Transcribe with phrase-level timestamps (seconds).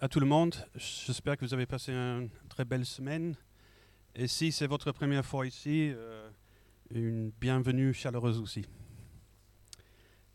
[0.00, 0.54] à tout le monde.
[0.74, 3.36] J'espère que vous avez passé une très belle semaine.
[4.14, 6.30] Et si c'est votre première fois ici, euh,
[6.90, 8.64] une bienvenue chaleureuse aussi.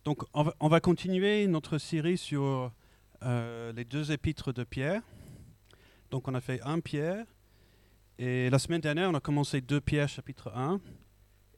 [0.03, 2.71] Donc, on va, continuer notre série sur
[3.23, 5.01] euh, les deux épîtres de Pierre.
[6.11, 7.25] Donc, on a fait un Pierre.
[8.19, 10.79] Et la semaine dernière, on a commencé deux Pierre, chapitre 1.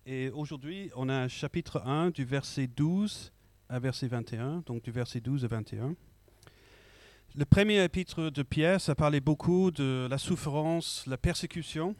[0.05, 3.33] Et aujourd'hui, on a chapitre 1 du verset 12
[3.67, 4.63] à verset 21.
[4.65, 5.95] Donc, du verset 12 à 21.
[7.35, 11.95] Le premier épître de Pierre, ça parlait beaucoup de la souffrance, la persécution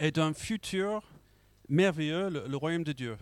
[0.00, 1.02] et d'un futur
[1.68, 3.18] merveilleux, le, royaume de Dieu.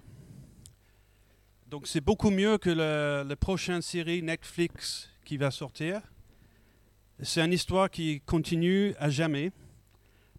[1.66, 6.02] Donc c'est beaucoup mieux que la, prochaine série Netflix qui va sortir.
[7.20, 9.50] C'est une histoire qui continue à jamais.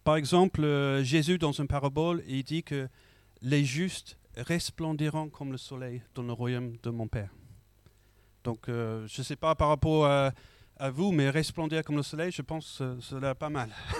[0.02, 2.88] Par exemple, euh, Jésus dans une parabole, il dit que
[3.42, 7.34] les justes resplendiront comme le soleil dans le royaume de mon Père.
[8.44, 10.32] Donc euh, je ne sais pas par rapport à
[10.76, 13.70] à vous, mais resplendir comme le soleil, je pense que cela pas mal.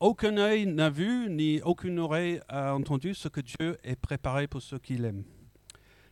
[0.00, 4.60] Aucun œil n'a vu, ni aucune oreille a entendu ce que Dieu est préparé pour
[4.60, 5.24] ceux qui l'aiment.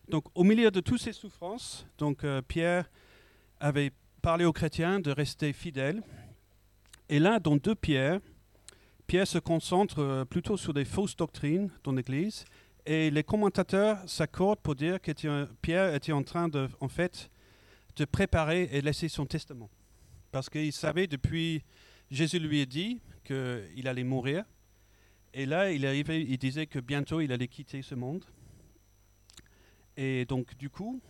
[0.09, 2.91] Donc, au milieu de toutes ces souffrances, donc euh, Pierre
[3.61, 6.03] avait parlé aux chrétiens de rester fidèles.
[7.11, 8.21] Et là, dans deux Pierre,
[9.07, 12.47] Pierre se concentre euh, plutôt sur des fausses doctrines dans l'Église,
[12.87, 15.13] et les commentateurs s'accordent pour dire que
[15.61, 17.31] Pierre était en train de, en fait,
[17.97, 19.71] de préparer et laisser son testament.
[20.31, 21.63] Parce qu'il savait depuis,
[22.11, 24.45] Jésus lui a dit qu'il allait mourir.
[25.33, 28.25] Et là, il, arrivait, il disait que bientôt il allait quitter ce monde.
[29.97, 31.01] Et donc, du coup,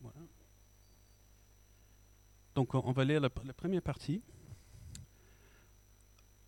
[0.00, 0.20] voilà.
[2.54, 4.22] Donc, on va lire la, la première partie.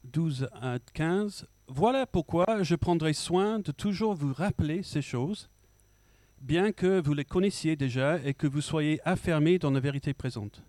[0.05, 1.47] 12 à 15.
[1.73, 5.49] Voilà pourquoi je prendrai soin de toujours vous rappeler ces choses,
[6.41, 10.65] bien que vous les connaissiez déjà et que vous soyez affermés dans la vérité présente.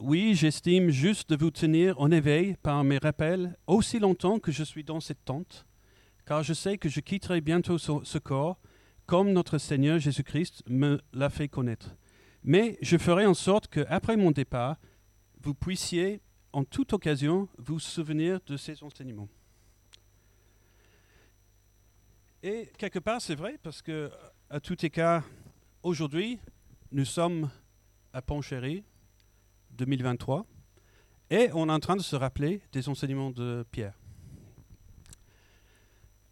[0.00, 4.64] Oui, j'estime juste de vous tenir en éveil par mes rappels aussi longtemps que je
[4.64, 5.64] suis dans cette tente,
[6.26, 8.58] car je sais que je quitterai bientôt ce corps,
[9.06, 11.94] comme notre Seigneur Jésus-Christ me l'a fait connaître.
[12.42, 14.74] Mais je ferai en sorte qu'après mon départ,
[15.40, 16.20] vous puissiez
[16.52, 19.28] en toute occasion vous souvenir de ces enseignements.
[22.42, 24.10] Et quelque part, c'est vrai, parce que,
[24.48, 25.24] à tout écart,
[25.82, 26.38] aujourd'hui,
[26.90, 27.50] nous sommes
[28.14, 28.82] à Ponchéry,
[29.72, 30.46] 2023,
[31.28, 33.92] et on est en train de se rappeler des enseignements de Pierre.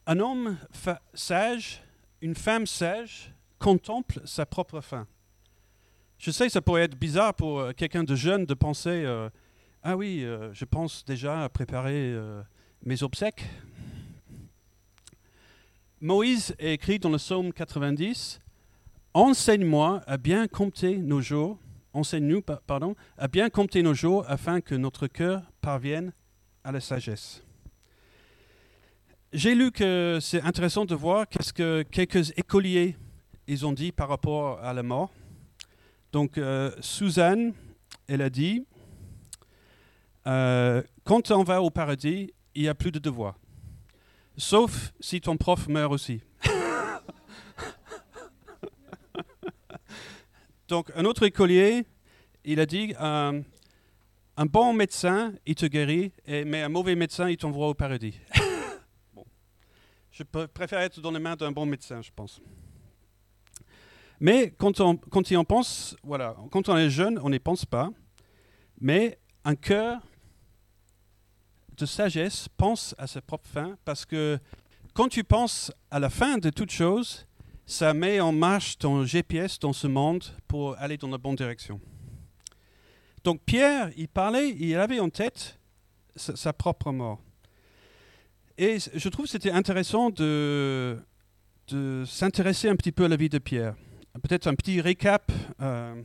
[0.07, 0.57] Un homme
[1.13, 1.83] sage,
[2.23, 5.07] une femme sage, contemple sa propre fin.
[6.17, 9.29] Je sais, ça pourrait être bizarre pour euh, quelqu'un de jeune de penser euh,
[9.83, 12.17] Ah oui, euh, je pense déjà à préparer
[12.83, 13.45] mes obsèques.
[16.01, 18.41] Moïse a écrit dans le psaume 90
[19.15, 21.59] Enseigne-moi à bien compter nos jours,
[21.93, 26.13] enseigne-nous, pardon, à bien compter nos jours afin que notre cœur parvienne
[26.63, 27.43] à la sagesse.
[29.33, 32.97] J'ai lu que c'est intéressant de voir qu'est-ce que quelques écoliers
[33.49, 35.11] ils ont dit par rapport à la mort.
[36.13, 37.55] Donc, euh, Suzanne,
[38.07, 38.65] elle a dit
[40.29, 43.37] euh, Quand on va au paradis, il n'y a plus de devoirs.
[44.39, 46.21] Sauf si ton prof meurt aussi.
[50.69, 51.85] Donc, un autre écolier,
[52.45, 53.43] il a dit euh,
[54.37, 58.21] un bon médecin, il te guérit, mais un mauvais médecin, il t'envoie au paradis.
[60.13, 62.41] Je préfère être dans les mains d'un bon médecin, je pense.
[64.21, 67.91] Mais quand on, quand on pense, voilà, quand on est jeune, on n'y pense pas.
[68.81, 70.01] Mais un cœur
[71.79, 74.39] de sagesse pense à sa propre fin parce que
[74.95, 77.27] quand tu penses à la fin de toute chose,
[77.67, 81.81] ça met en marche ton GPS dans ce monde pour aller dans la bonne direction.
[83.23, 85.59] Donc Pierre, il parlait, il avait en tête
[86.17, 87.21] sa, propre mort.
[88.57, 90.99] Et je trouve que c'était intéressant de,
[91.69, 93.77] de s'intéresser un petit peu à la vie de Pierre.
[94.21, 95.31] Peut-être un petit récap
[95.61, 96.03] euh,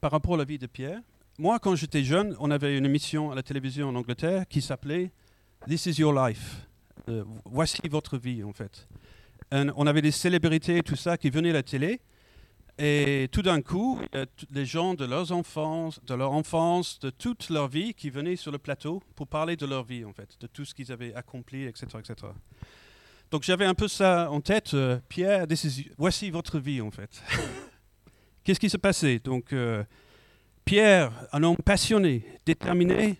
[0.00, 1.00] par rapport à la vie de Pierre
[1.38, 5.12] moi, quand j'étais jeune, on avait une émission à la télévision en Angleterre qui s'appelait
[5.68, 6.66] This is Your Life.
[7.08, 8.88] Euh, voici votre vie, en fait.
[9.52, 12.00] on avait des célébrités tout ça qui venaient à la télé.
[12.76, 14.00] Et tout d'un coup,
[14.50, 18.52] les gens de, leurs enfance, de leur enfance, de toute leur vie, qui venaient sur
[18.52, 21.64] le plateau pour parler de leur vie, en fait, de tout ce qu'ils avaient accompli,
[21.64, 21.86] etc.
[21.98, 22.32] etc.
[23.30, 24.74] Donc j'avais un peu ça en tête.
[24.74, 25.46] Euh, Pierre,
[25.98, 27.22] voici votre vie, en fait.
[28.44, 29.84] Qu'est-ce qui s'est passé Donc, euh,
[30.68, 33.16] Pierre, un homme passionné, déterminé,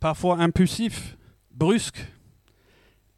[0.00, 1.18] parfois impulsif,
[1.50, 2.02] brusque,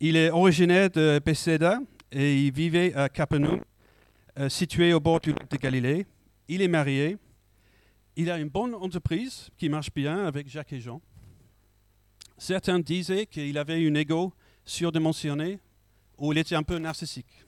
[0.01, 1.79] Il est originaire de Bethsaida
[2.11, 3.61] et il vivait à Capernaum,
[4.41, 6.05] euh, situé au bord du lac de Galilée.
[6.49, 7.17] Il est marié.
[8.17, 11.01] Il a une bonne entreprise qui marche bien avec Jacques et Jean.
[12.37, 14.33] Certains disaient qu'il avait un ego
[14.65, 15.61] surdimensionné
[16.19, 17.45] ou il était un peu narcissique.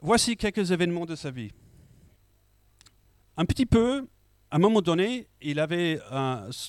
[0.00, 1.52] Voici quelques événements de sa vie.
[3.36, 4.06] Un petit peu,
[4.52, 5.98] à un moment donné, il avait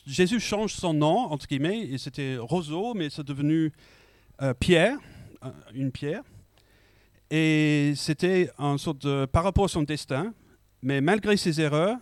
[0.07, 3.73] Jésus change son nom entre guillemets, et c'était Roseau, mais c'est devenu
[4.41, 4.97] euh, Pierre,
[5.43, 6.23] euh, une pierre.
[7.29, 10.33] Et c'était un sorte de par rapport à son destin,
[10.81, 11.97] mais malgré ses erreurs,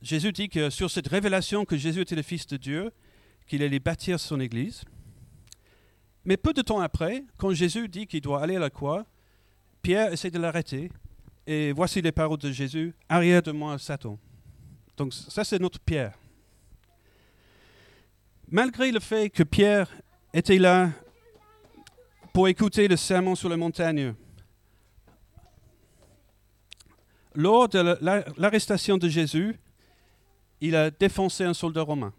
[0.00, 2.92] Jésus dit que sur cette révélation que Jésus était le Fils de Dieu,
[3.48, 4.84] qu'il allait bâtir son Église.
[6.24, 9.04] Mais peu de temps après, quand Jésus dit qu'il doit aller à la croix,
[9.82, 10.92] Pierre essaie de l'arrêter.
[11.48, 14.16] Et voici les paroles de Jésus, arrière de moi, Satan.
[15.00, 16.12] Donc ça, c'est notre Pierre.
[18.50, 19.90] Malgré le fait que Pierre
[20.34, 20.90] était là
[22.34, 24.12] pour écouter le sermon sur la montagne,
[27.34, 27.96] lors de
[28.36, 29.58] l'arrestation de Jésus,
[30.60, 32.12] il a défoncé un soldat romain.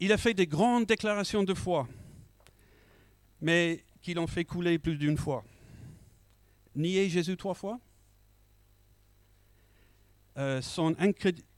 [0.00, 1.86] Il a fait des grandes déclarations de foi,
[3.42, 5.44] mais qui l'ont fait couler plus d'une fois.
[6.74, 7.78] Nier Jésus trois fois?
[10.38, 10.94] Euh, son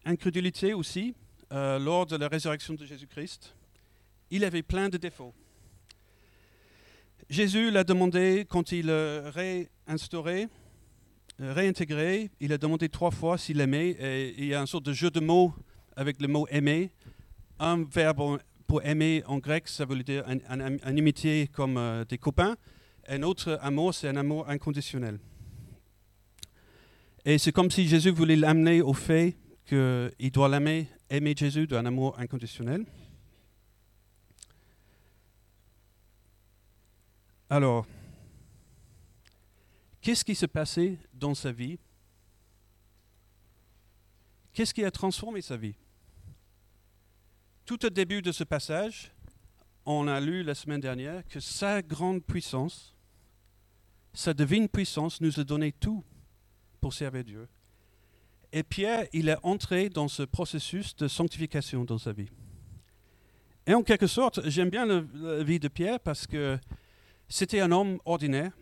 [0.06, 1.14] incrédulité aussi,
[1.52, 3.54] euh, lors de la résurrection de Jésus-Christ.
[4.30, 5.34] Il avait plein de défauts.
[7.28, 10.48] Jésus l'a demandé quand il l'a réinstauré,
[11.42, 14.94] euh, réintégré, il a demandé trois fois s'il aimait, il y a un sorte de
[14.94, 15.52] jeu de mots
[15.94, 16.90] avec le mot aimer.
[17.58, 21.78] Un verbe pour aimer en grec, ça veut dire un, amitié comme
[22.08, 22.56] des copains.
[23.08, 25.18] Un autre amour, c'est un amour inconditionnel.
[27.24, 29.36] Et c'est comme si Jésus voulait l'amener au fait
[29.66, 32.86] qu'il doit l'aimer, aimer Jésus d'un amour inconditionnel.
[37.50, 37.86] Alors,
[40.00, 41.78] qu'est-ce qui s'est passé dans sa vie?
[44.52, 45.74] Qu'est-ce qui a transformé sa vie?
[47.66, 49.12] Tout au début de ce passage,
[49.84, 52.94] on a lu la semaine dernière que sa grande puissance,
[54.12, 56.04] sa divine puissance nous a donné tout
[56.80, 57.48] pour servir Dieu.
[58.52, 62.30] Et Pierre, il est entré dans ce processus de sanctification dans sa vie.
[63.66, 66.58] Et en quelque sorte, j'aime bien la vie de Pierre parce que
[67.28, 68.52] c'était un homme ordinaire,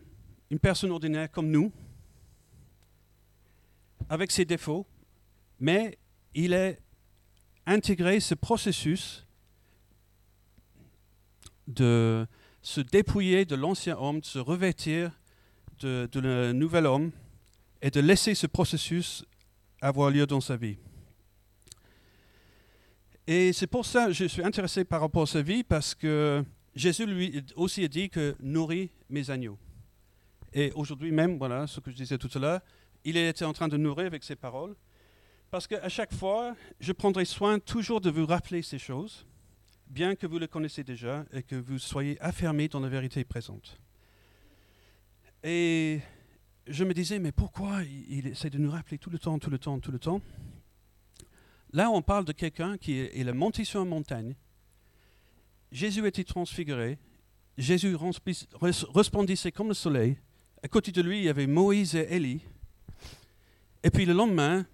[0.51, 1.71] une personne ordinaire comme nous,
[4.09, 4.85] avec ses défauts,
[5.59, 5.97] mais
[6.35, 6.79] il est
[7.65, 9.25] intégrer ce processus
[11.67, 12.27] de
[12.61, 15.11] se dépouiller de l'ancien homme, de se revêtir
[15.79, 17.11] de, le nouvel homme
[17.81, 19.25] et de laisser ce processus
[19.81, 20.77] avoir lieu dans sa vie.
[23.27, 26.43] Et c'est pour ça que je suis intéressé par rapport à sa vie, parce que
[26.75, 29.57] Jésus lui aussi a dit que nourrit mes agneaux.
[30.51, 32.61] Et aujourd'hui même, voilà ce que je disais tout à l'heure,
[33.03, 34.75] il était en train de nourrir avec ses paroles.
[35.51, 39.25] Parce qu'à chaque fois, je prendrai soin toujours de vous rappeler ces choses,
[39.87, 43.79] bien que vous les connaissez déjà et que vous soyez affirmés dans la vérité présente.
[45.43, 46.01] Et
[46.69, 49.57] je me disais, mais pourquoi il essaie de nous rappeler tout le temps, tout le
[49.57, 50.21] temps, tout le temps?
[51.73, 54.35] Là, on parle de quelqu'un qui est, monté sur une montagne.
[55.71, 56.97] Jésus était transfiguré.
[57.57, 57.95] Jésus
[58.93, 60.17] resplendissait comme le soleil.
[60.63, 62.41] À côté de lui, il y avait Moïse et Élie.
[63.83, 64.65] Et puis le lendemain,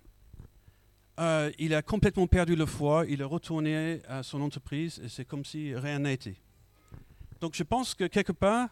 [1.20, 5.26] euh, il a complètement perdu le foi, il est retourné à son entreprise et c'est
[5.26, 6.36] comme si rien n'était.
[7.40, 8.70] Donc je pense que quelque part,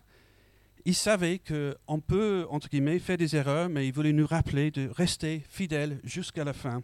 [0.86, 4.90] il savait qu'on peut, entre guillemets, faire des erreurs, mais il voulait nous rappeler de
[4.90, 6.82] rester fidèle jusqu'à la fin.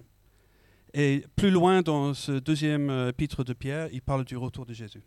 [0.93, 4.73] Et plus loin dans ce deuxième euh, épître de Pierre, il parle du retour de
[4.73, 5.03] Jésus.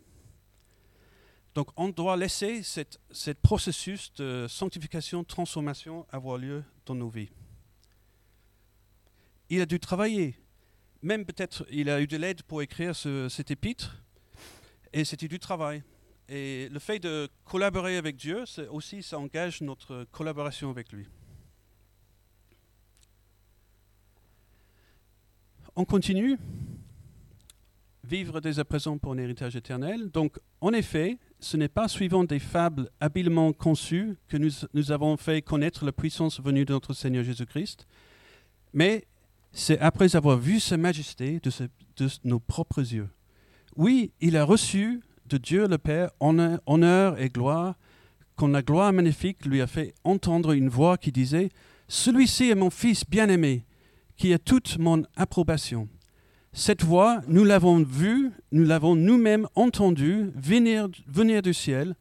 [1.55, 7.29] Donc on doit laisser ce processus de sanctification, transformation avoir lieu dans nos vies.
[9.49, 10.35] Il a dû travailler
[11.03, 14.01] même peut-être il a eu de l'aide pour écrire cet épître,
[14.93, 15.83] et c'était du travail.
[16.29, 21.07] Et le fait de collaborer avec Dieu, c'est aussi, ça engage notre collaboration avec lui.
[25.75, 26.37] On continue.
[28.03, 30.09] Vivre dès à présent pour un héritage éternel.
[30.11, 35.17] Donc, en effet, ce n'est pas suivant des fables habilement conçues que nous, nous avons
[35.17, 37.87] fait connaître la puissance venue de notre Seigneur Jésus-Christ,
[38.73, 39.05] mais
[39.51, 43.09] c'est après avoir vu sa majesté de, nos propres yeux.
[43.75, 45.01] Oui, il a reçu
[45.33, 47.75] de Dieu le Père honneur, et gloire,
[48.35, 51.49] quand la gloire magnifique lui a fait entendre une voix qui disait,
[51.87, 53.65] Celui-ci est mon Fils bien-aimé,
[54.15, 55.89] qui a toute mon approbation.
[56.51, 61.95] Cette voix, nous l'avons vue, nous l'avons nous-mêmes entendue venir, venir du ciel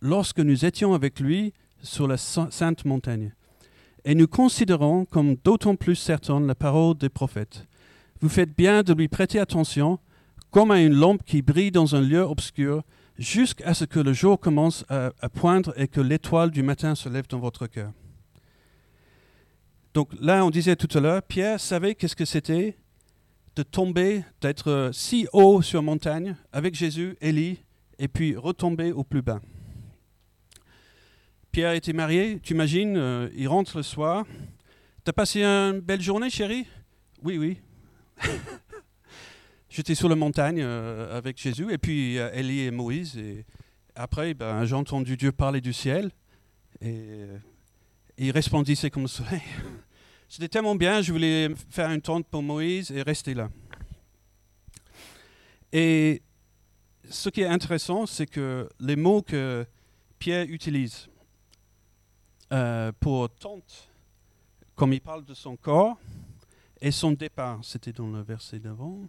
[0.00, 3.34] lorsque nous étions avec lui sur la sainte montagne.
[4.06, 7.66] Et nous considérons comme d'autant plus certaine la parole des prophètes.
[8.22, 9.98] Vous faites bien de lui prêter attention,
[10.50, 12.82] comme à une lampe qui brille dans un lieu obscur,
[13.18, 17.28] jusqu'à ce que le jour commence à, poindre et que l'étoile du matin se lève
[17.28, 17.92] dans votre cœur.
[19.92, 22.76] Donc là, on disait tout à l'heure, Pierre savait qu'est-ce que c'était
[23.56, 27.62] de tomber, d'être si haut sur montagne avec Jésus, Élie,
[27.98, 29.40] et puis retomber au plus bas.
[31.52, 34.24] Pierre était marié, tu imagines, euh, il rentre le soir.
[35.02, 36.66] T'as passé une belle journée, chérie?
[37.22, 37.60] Oui, oui.
[39.70, 43.16] J'étais sur la montagne euh, avec Jésus, et puis euh, Élie et Moïse.
[43.16, 43.44] Et
[43.94, 46.10] après, ben, j'ai entendu Dieu parler du ciel,
[46.80, 47.26] et
[48.18, 49.42] il resplendissait comme le soleil.
[50.28, 53.48] C'était tellement bien, je voulais faire une tente pour Moïse et rester là.
[55.72, 56.20] Et
[57.08, 59.64] ce qui est intéressant, c'est que les mots que
[60.18, 61.08] Pierre utilise
[62.52, 63.88] euh, pour tente,
[64.74, 65.96] comme il parle de son corps,
[66.80, 69.08] et son départ, c'était dans le verset d'avant.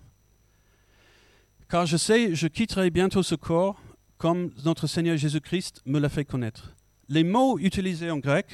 [1.71, 3.81] Car je sais, je quitterai bientôt ce corps,
[4.17, 6.75] comme notre Seigneur Jésus-Christ me l'a fait connaître.
[7.07, 8.45] Les mots utilisés en grec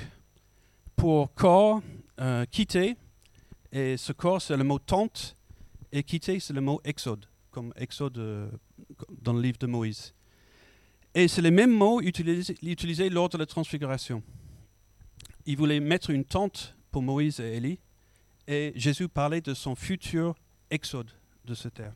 [0.95, 1.81] pour corps
[2.19, 2.95] euh, quitter,
[3.71, 5.35] et ce corps, c'est le mot tente,
[5.91, 8.51] et quitter, c'est le mot exode, comme exode euh,
[9.23, 10.13] dans le livre de Moïse.
[11.15, 14.21] Et c'est les mêmes mots utilisés, lors de la transfiguration.
[15.47, 17.79] Il voulait mettre une tente pour Moïse et Élie,
[18.47, 20.35] et Jésus parlait de son futur
[20.69, 21.09] exode
[21.45, 21.93] de cette terre.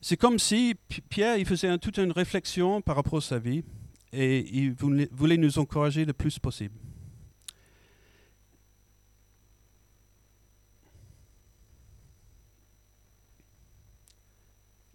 [0.00, 0.76] C'est comme si
[1.08, 3.62] Pierre il faisait toute une réflexion par rapport à sa vie
[4.12, 6.74] et il voulait nous encourager le plus possible.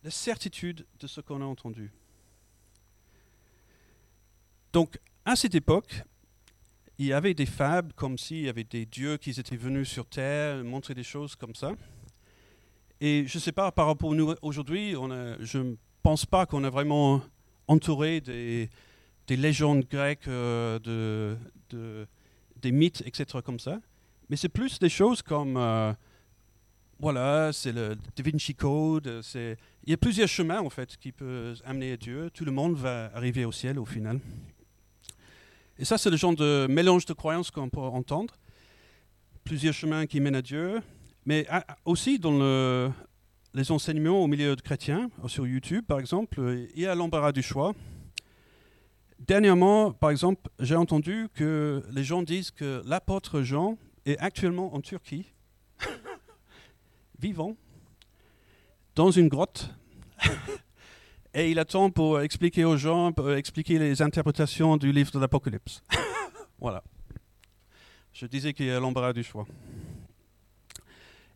[0.05, 1.91] la certitude de ce qu'on a entendu.
[4.71, 6.03] Donc, à cette époque,
[6.99, 10.05] il y avait des fables comme s'il y avait des dieux qui étaient venus sur
[10.05, 11.75] Terre, montrer des choses comme ça.
[13.05, 14.95] Et je ne sais pas, par rapport à nous aujourd'hui,
[15.39, 17.21] je ne pense pas qu'on a vraiment
[17.67, 18.67] entouré des,
[19.29, 21.37] légendes grecques, euh,
[21.69, 22.07] de,
[22.63, 23.25] des mythes, etc.
[23.45, 23.79] comme ça.
[24.27, 25.93] Mais c'est plus des choses comme euh,
[26.97, 29.21] voilà, c'est le Da Vinci Code.
[29.35, 32.31] Il y a plusieurs chemins en fait qui peuvent amener à Dieu.
[32.33, 34.19] Tout le monde va arriver au ciel au final.
[35.77, 38.33] Et ça, c'est le genre de mélange de croyances qu'on peut entendre.
[39.43, 40.81] Plusieurs chemins qui mènent à Dieu,
[41.25, 41.47] mais
[41.85, 42.91] aussi dans le,
[43.53, 47.41] les enseignements au milieu de chrétiens, sur YouTube par exemple, il y a l'embarras du
[47.41, 47.73] choix.
[49.19, 54.81] Dernièrement, par exemple, j'ai entendu que les gens disent que l'apôtre Jean est actuellement en
[54.81, 55.31] Turquie
[57.19, 57.55] vivant
[58.93, 59.73] dans une grotte
[61.33, 65.81] et il attend pour expliquer aux gens, pour expliquer les interprétations du livre de l'Apocalypse.
[66.59, 66.83] voilà.
[68.13, 69.45] Je disais qu'il y a l'embarras du choix.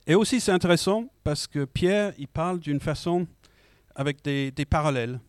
[0.09, 3.27] Et aussi, c'est intéressant parce que Pierre, il parle d'une façon
[3.93, 5.19] avec des, parallèles.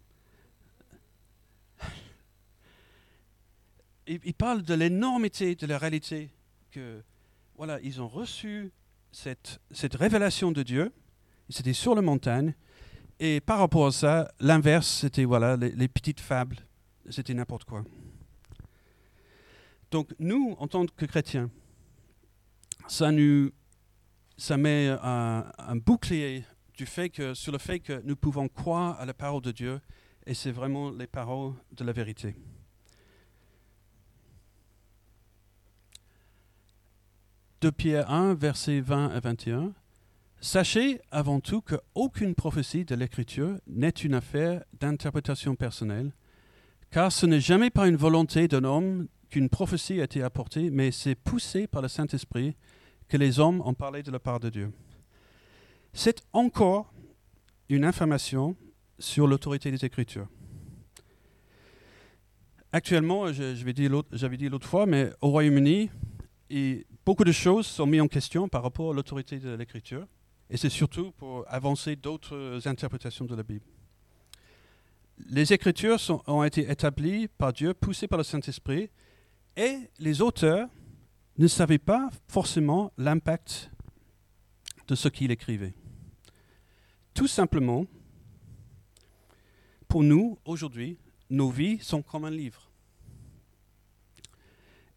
[4.06, 6.30] Il, il, parle de l'énormité de la réalité
[6.70, 7.02] que,
[7.58, 8.72] voilà, ils ont reçu
[9.12, 10.94] cette, cette révélation de Dieu,
[11.50, 12.54] c'était sur la montagne,
[13.18, 16.56] et par rapport à ça, l'inverse, c'était voilà, les, petites fables,
[17.10, 17.84] c'était n'importe quoi.
[19.90, 21.50] Donc nous, en tant que chrétiens,
[22.88, 23.50] ça nous
[24.40, 26.44] ça met un, bouclier
[26.74, 29.80] du fait que, sur le fait que nous pouvons croire à la parole de Dieu,
[30.26, 32.34] et c'est vraiment les paroles de la vérité.
[37.60, 39.74] 2 Pierre 1, versets 20 à 21.
[40.40, 46.14] Sachez avant tout qu'aucune prophétie de l'Écriture n'est une affaire d'interprétation personnelle,
[46.90, 50.92] car ce n'est jamais par une volonté d'un homme qu'une prophétie a été apportée, mais
[50.92, 52.56] c'est poussé par le Saint-Esprit
[53.10, 54.72] que les hommes ont parlé de la part de Dieu.
[55.92, 56.94] C'est encore
[57.68, 58.56] une information
[58.98, 60.28] sur l'autorité des Écritures.
[62.72, 63.88] Actuellement, j'avais dit
[64.48, 65.90] l'autre fois, mais au Royaume-Uni,
[67.04, 70.06] beaucoup de choses sont mises en question par rapport à l'autorité de l'écriture,
[70.48, 73.64] et c'est surtout pour avancer d'autres interprétations de la Bible.
[75.28, 75.98] Les écritures
[76.28, 78.88] ont été établies par Dieu, poussées par le Saint-Esprit,
[79.56, 80.68] et les auteurs
[81.38, 83.70] ne savaient pas forcément l'impact
[84.88, 85.74] de ce qu'il écrivait.
[87.14, 87.86] Tout simplement,
[89.88, 90.98] pour nous, aujourd'hui,
[91.30, 92.70] nos vies sont comme un livre.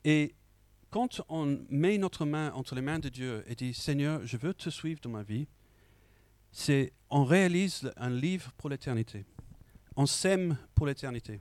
[0.03, 0.35] Et
[0.89, 4.53] quand on met notre main entre les mains de Dieu et dit Seigneur, je veux
[4.53, 5.47] te suivre dans ma vie,
[6.51, 9.25] c'est on réalise un livre pour l'éternité.
[9.95, 11.39] On sème pour l'éternité.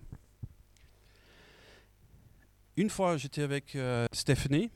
[2.77, 4.71] Une fois, j'étais avec euh, Stéphanie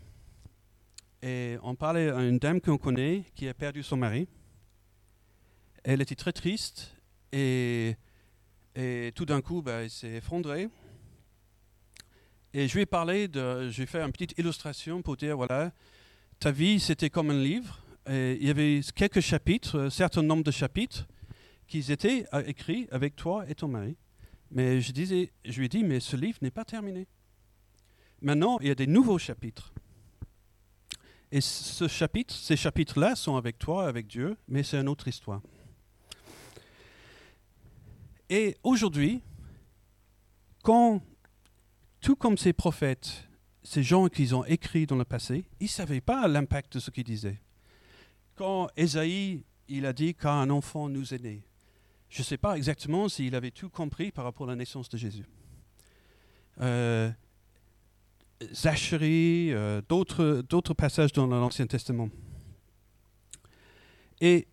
[1.26, 4.28] et on parlait à une dame qu'on connaît qui a perdu son mari.
[5.82, 6.94] Elle était très triste
[7.32, 7.96] et,
[8.76, 10.68] et tout d'un coup, bah, elle s'est effondrée.
[12.54, 15.72] Et je lui ai parlé, de, j'ai fait une petite illustration pour dire voilà,
[16.38, 17.84] ta vie c'était comme un livre.
[18.08, 21.08] Et il y avait quelques chapitres, un certain nombre de chapitres
[21.66, 23.96] qui étaient euh, écrits avec toi et ton mari.
[24.52, 27.08] Mais je, disais, je lui ai dit, mais ce livre n'est pas terminé.
[28.22, 29.72] Maintenant, il y a des nouveaux chapitres.
[31.32, 35.40] Et ce chapitre, ces chapitres-là sont avec toi, avec Dieu, mais c'est une autre histoire.
[38.28, 39.22] Et aujourd'hui,
[40.62, 41.00] quand,
[42.00, 43.28] tout comme ces prophètes,
[43.62, 46.90] ces gens qu'ils ont écrits dans le passé, ils ne savaient pas l'impact de ce
[46.90, 47.40] qu'ils disaient.
[48.36, 51.42] Quand Esaïe, il a dit qu'un enfant nous est né,
[52.08, 54.96] je ne sais pas exactement s'il avait tout compris par rapport à la naissance de
[54.96, 55.26] Jésus.
[56.60, 57.10] Euh,
[58.52, 62.10] Zacharie, euh, d'autres passages dans l'Ancien Testament.
[64.20, 64.46] Et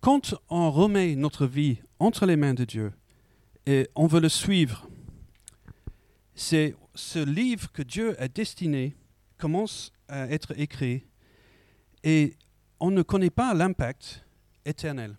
[0.00, 2.92] quand on remet notre vie entre les mains de Dieu
[3.66, 4.88] et on veut le suivre,
[6.34, 8.96] c'est ce livre que Dieu a destiné
[9.38, 11.04] commence à être écrit
[12.02, 12.36] et
[12.80, 14.24] on ne connaît pas l'impact
[14.64, 15.16] éternel.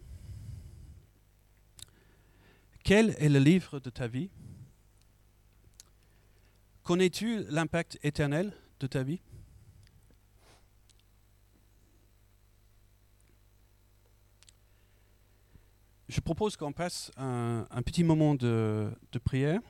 [2.84, 4.30] Quel est le livre de ta vie?
[6.86, 9.20] Connais-tu l'impact éternel de ta vie?
[16.08, 18.92] Je propose qu'on passe un, petit moment de,
[19.24, 19.62] prière.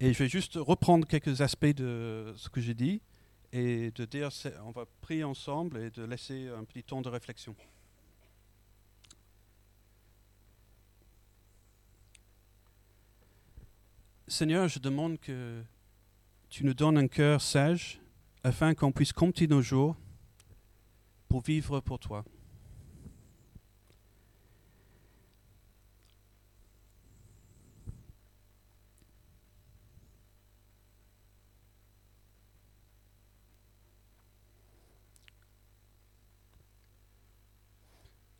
[0.00, 3.00] Et je vais juste reprendre quelques aspects de ce que j'ai dit
[3.52, 4.30] et de dire,
[4.64, 7.54] on va prier ensemble et de laisser un petit temps de réflexion.
[14.28, 15.62] Seigneur, je demande que
[16.48, 18.00] tu nous donnes un cœur sage
[18.42, 19.94] afin qu'on puisse compter nos jours
[21.28, 22.24] pour vivre pour toi.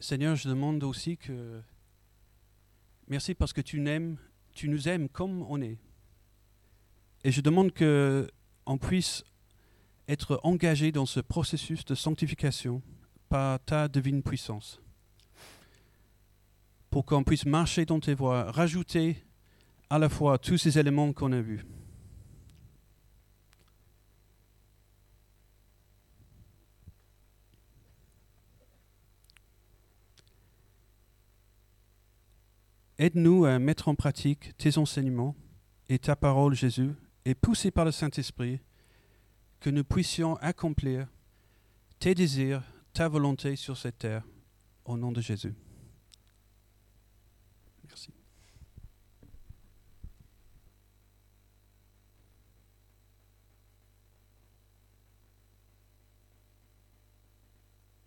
[0.01, 1.63] Seigneur, je demande aussi que
[3.07, 4.19] merci parce que tu n'aimes
[4.57, 5.79] tu nous aimes comme on est.
[7.23, 9.23] Et je demande qu'on puisse
[10.09, 12.83] être engagé dans ce processus de sanctification
[13.29, 14.81] par ta divine puissance.
[16.91, 19.23] Pour qu'on puisse marcher dans tes voies, rajouter
[19.91, 21.65] à la fois tous ces éléments qu'on a vus.
[32.99, 35.37] Aide-nous à mettre en pratique tes enseignements
[35.89, 36.93] et ta parole, Jésus,
[37.27, 38.61] et poussé par le Saint-Esprit,
[39.61, 41.07] que nous puissions accomplir
[41.99, 42.63] tes désirs,
[42.95, 44.25] ta volonté sur cette terre,
[44.87, 45.55] au nom de Jésus.